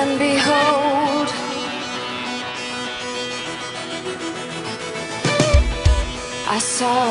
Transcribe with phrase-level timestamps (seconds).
[0.00, 1.28] and behold.
[6.56, 7.02] I saw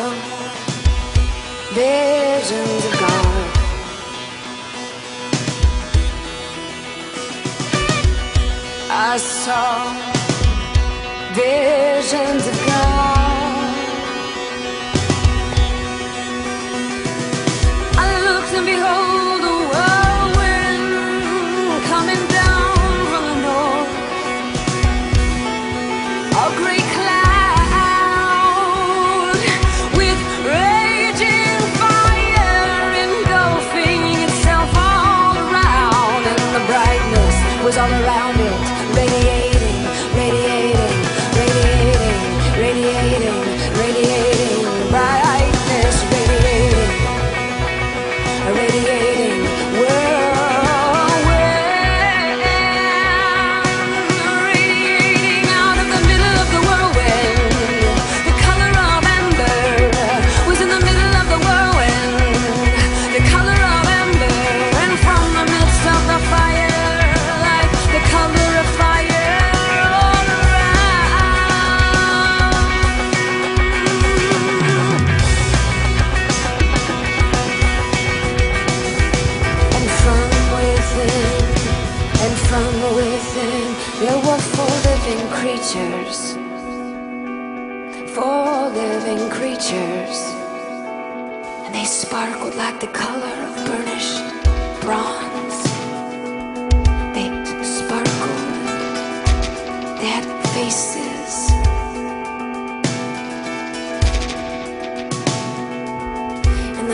[1.74, 3.48] visions of God.
[9.10, 9.68] I saw
[11.34, 13.15] visions of God.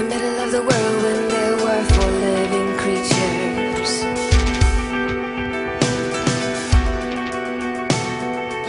[0.01, 4.03] the middle of the world when there were four living creatures.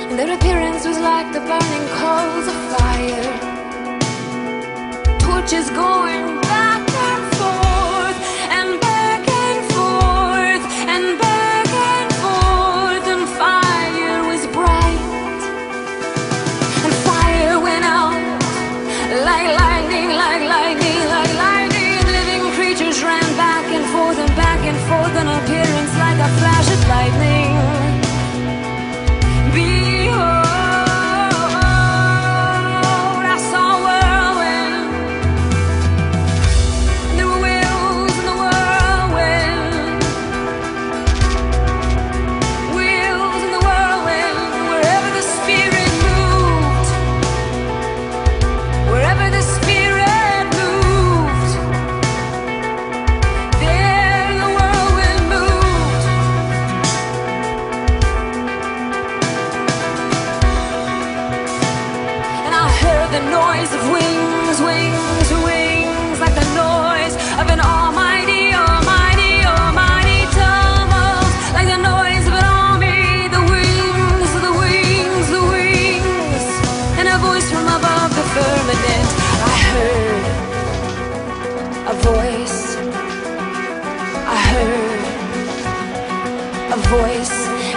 [0.02, 3.32] And their appearance was like the burning coals of fire,
[5.20, 6.41] torches going.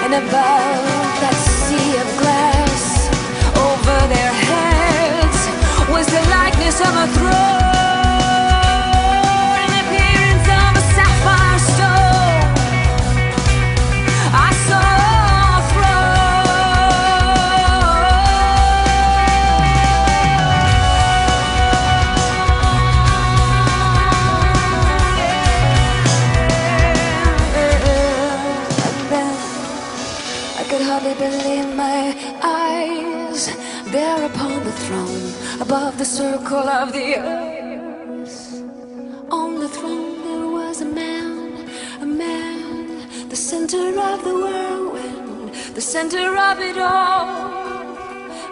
[0.05, 0.85] and above
[1.21, 1.94] that sea.
[32.43, 33.55] eyes
[33.91, 38.63] there upon the throne above the circle of the earth.
[39.31, 41.69] On the throne there was a man
[42.01, 47.25] a man the center of the whirlwind the center of it all.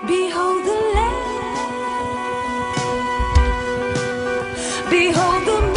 [0.06, 1.34] Behold the lamb.
[4.90, 5.73] Behold the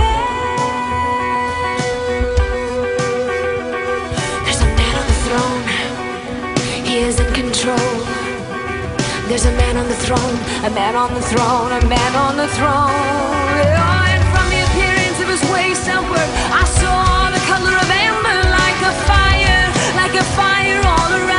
[9.28, 12.46] There's a man on the throne, a man on the throne, a man on the
[12.46, 12.94] throne.
[12.94, 18.38] Oh, and from the appearance of his waist outward, I saw the color of amber
[18.54, 21.35] like a fire, like a fire all around.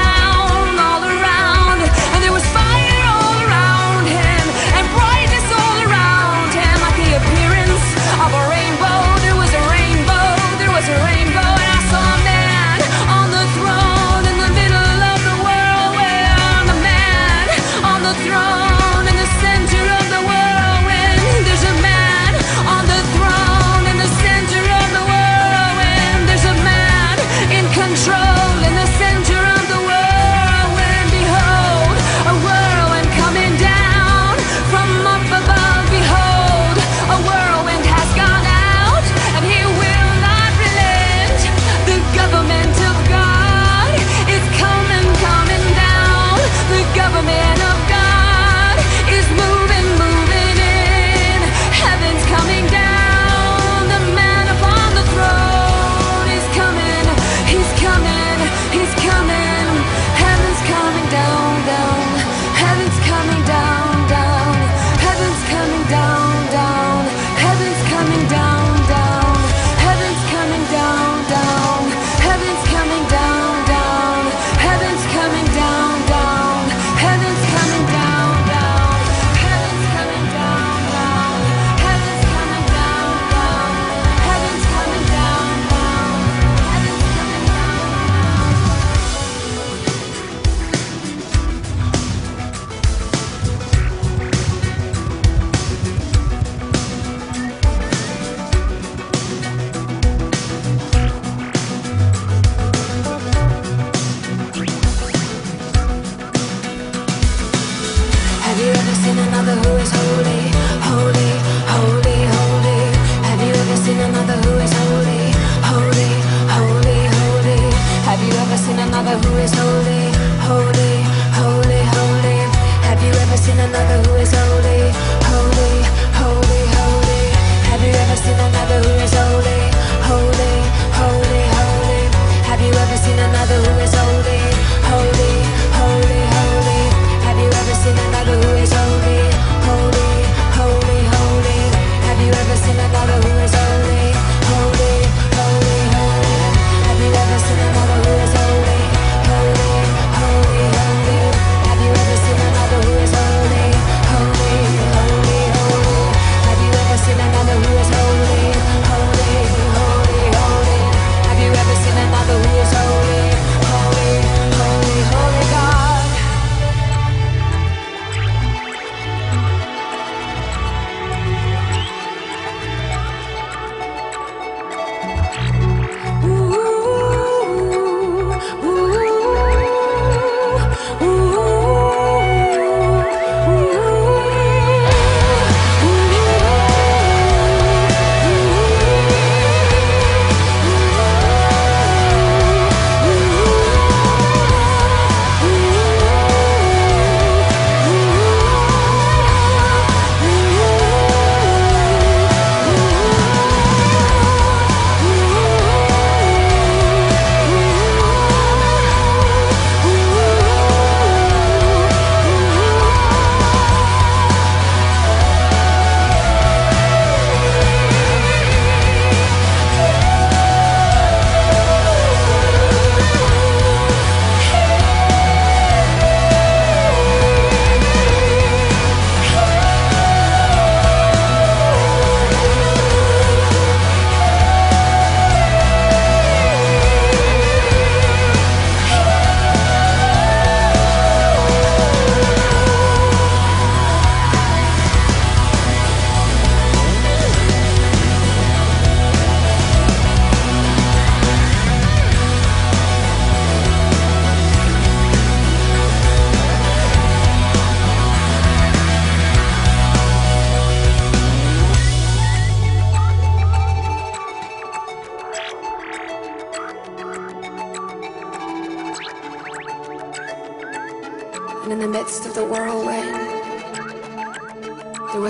[119.68, 120.12] slowly
[120.48, 120.87] holding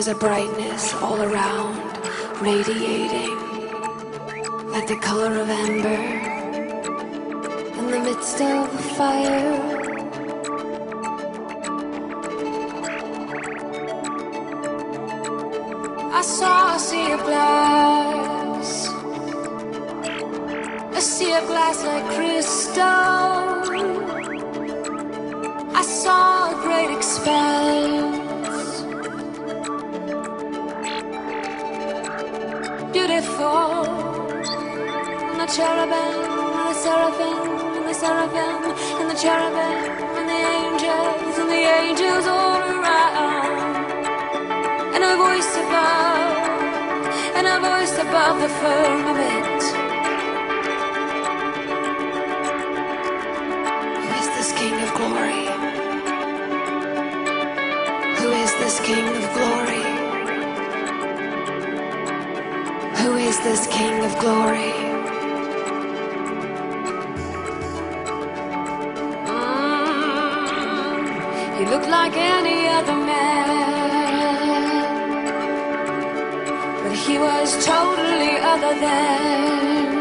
[0.07, 1.75] a brightness all around,
[2.41, 3.35] radiating
[4.71, 6.01] like the color of amber.
[7.77, 9.53] In the midst of the fire,
[16.13, 18.87] I saw a sea of glass,
[20.95, 22.83] a sea of glass like crystal.
[25.75, 27.66] I saw a great expanse,
[38.07, 38.63] seraphim,
[38.99, 39.83] and the cherubim,
[40.17, 43.83] and the angels, and the angels all around.
[44.95, 46.37] And a voice above,
[47.37, 49.61] and a voice above the firmament.
[54.03, 55.45] Who is this King of glory?
[58.19, 59.85] Who is this King of glory?
[63.01, 64.86] Who is this King of glory?
[71.89, 73.47] Like any other man,
[76.83, 79.96] but he was totally other than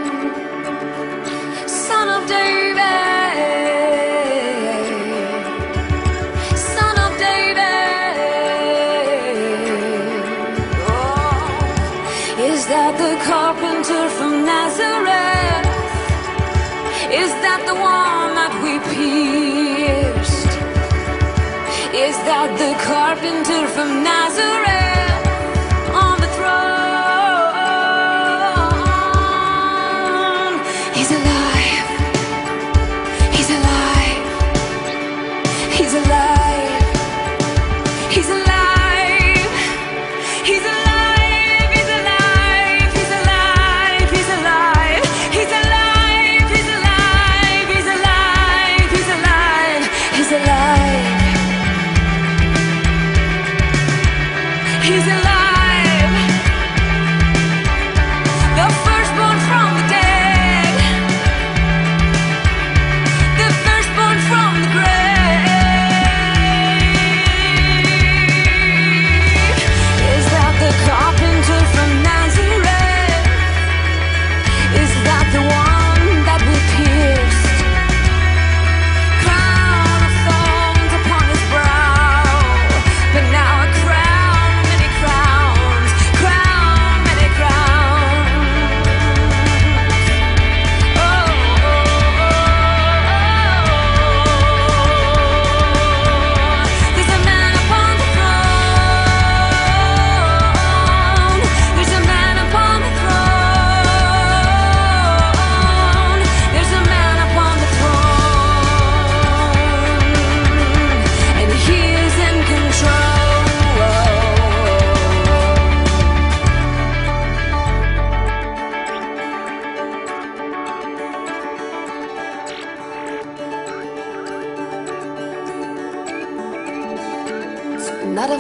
[128.17, 128.39] not a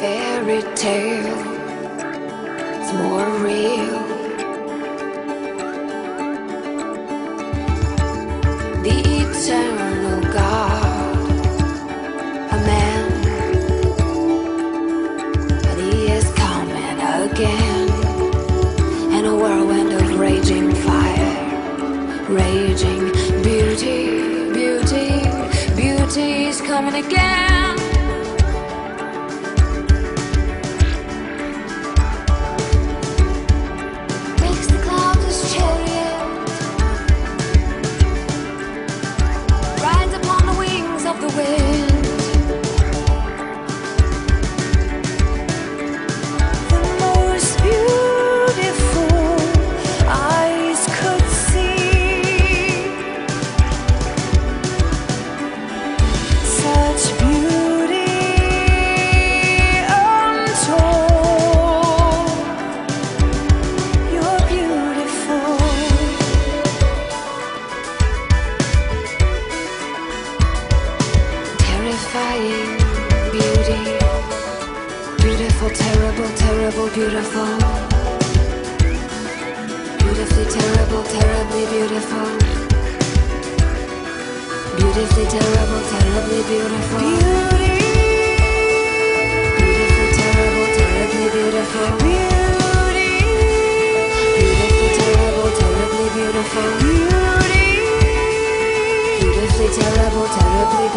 [0.00, 1.38] fairy tale,
[2.80, 3.98] it's more real.
[8.86, 11.16] The eternal God,
[12.54, 13.06] a man,
[15.68, 17.88] and he is coming again
[19.12, 21.34] in a whirlwind of raging fire,
[22.30, 24.00] raging beauty,
[24.54, 25.10] beauty,
[25.76, 27.77] beauty's coming again.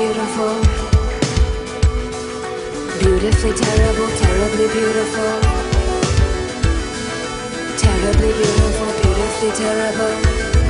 [0.02, 0.56] beautiful.
[3.00, 5.34] Beautifully terrible, terribly beautiful.
[7.78, 10.61] Terribly beautiful, beautifully terrible.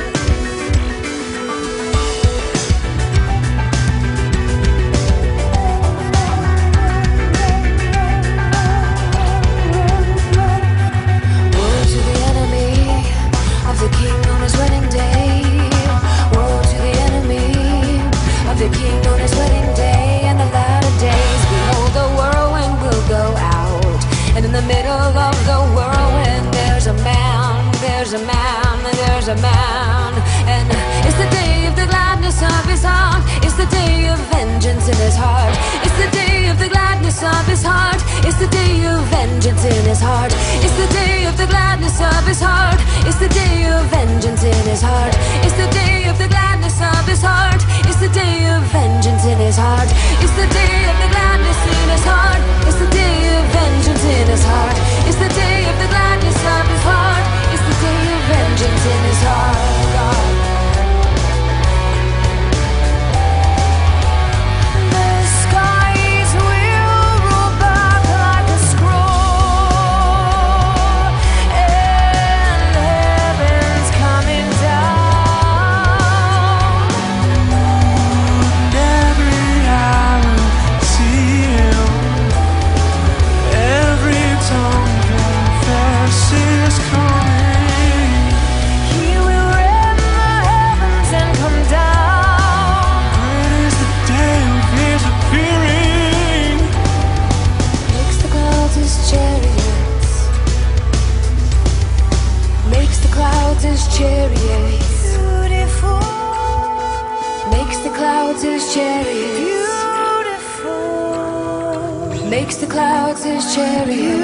[112.32, 114.16] Makes the clouds his chariot.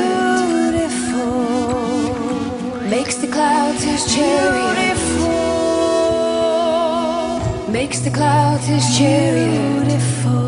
[0.72, 1.20] Beautiful.
[2.88, 4.76] Makes the clouds his chariot.
[4.76, 5.28] Beautiful.
[7.70, 9.84] Makes the clouds his chariot.
[9.84, 10.47] Beautiful.